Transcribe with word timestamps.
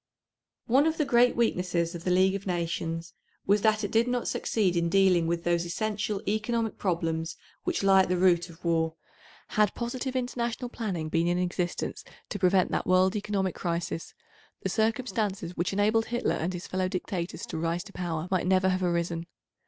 One 0.65 0.87
of 0.87 0.97
the 0.97 1.05
great 1.05 1.35
weaknesses 1.35 1.93
of 1.93 2.03
the 2.03 2.09
League 2.09 2.33
of 2.33 2.47
Nations 2.47 3.13
was 3.45 3.61
that 3.61 3.83
it 3.83 3.91
did 3.91 4.07
not 4.07 4.27
succeed 4.27 4.75
in 4.75 4.89
dealing 4.89 5.27
with 5.27 5.43
those, 5.43 5.63
essential 5.63 6.23
economic 6.27 6.79
problems, 6.79 7.37
which 7.65 7.83
lie 7.83 8.01
at 8.01 8.09
the 8.09 8.17
root 8.17 8.49
of 8.49 8.65
war. 8.65 8.95
Had 9.49 9.75
positive 9.75 10.15
international 10.15 10.69
planning 10.69 11.07
been 11.09 11.27
in 11.27 11.37
existence 11.37 12.03
to 12.29 12.39
prevent 12.39 12.71
that 12.71 12.87
world 12.87 13.15
economic 13.15 13.53
crisis, 13.53 14.15
the 14.63 14.69
circumstances 14.69 15.55
which 15.55 15.71
enabled 15.71 16.07
Hitler 16.07 16.33
and 16.33 16.53
his 16.53 16.65
fellow 16.65 16.87
dictators 16.87 17.45
to 17.45 17.59
rise 17.59 17.83
to 17.83 17.93
power 17.93 18.27
might 18.31 18.47
never 18.47 18.69
have 18.69 18.81
arisen. 18.81 19.27